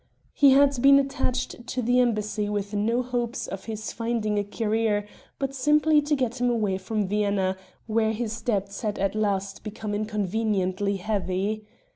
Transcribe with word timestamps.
He 0.33 0.53
had 0.53 0.81
been 0.81 0.97
attached 0.97 1.67
to 1.67 1.79
the 1.83 1.99
embassy 1.99 2.49
with 2.49 2.73
no 2.73 3.03
hope 3.03 3.35
of 3.51 3.65
his 3.65 3.91
finding 3.93 4.39
a 4.39 4.43
career, 4.43 5.05
but 5.37 5.53
simply 5.53 6.01
to 6.01 6.15
get 6.15 6.41
him 6.41 6.49
away 6.49 6.79
from 6.79 7.07
Vienna, 7.07 7.55
where 7.85 8.11
his 8.11 8.41
debts 8.41 8.81
had 8.81 8.97
at 8.97 9.13
last 9.13 9.63
become 9.63 9.93
inconveniently 9.93 10.95
heavy. 10.97 11.67